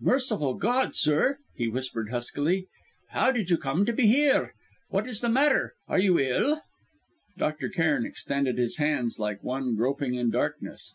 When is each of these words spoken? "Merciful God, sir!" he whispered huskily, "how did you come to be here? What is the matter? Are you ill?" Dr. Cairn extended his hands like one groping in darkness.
"Merciful 0.00 0.54
God, 0.54 0.96
sir!" 0.96 1.38
he 1.54 1.68
whispered 1.68 2.10
huskily, 2.10 2.66
"how 3.10 3.30
did 3.30 3.48
you 3.48 3.56
come 3.56 3.86
to 3.86 3.92
be 3.92 4.08
here? 4.08 4.52
What 4.88 5.06
is 5.06 5.20
the 5.20 5.28
matter? 5.28 5.74
Are 5.86 6.00
you 6.00 6.18
ill?" 6.18 6.62
Dr. 7.36 7.68
Cairn 7.68 8.04
extended 8.04 8.58
his 8.58 8.78
hands 8.78 9.20
like 9.20 9.40
one 9.44 9.76
groping 9.76 10.14
in 10.14 10.32
darkness. 10.32 10.94